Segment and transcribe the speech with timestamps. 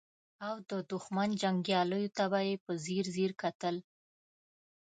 [0.47, 3.75] او د دښمن جنګياليو ته به يې په ځير ځير کتل.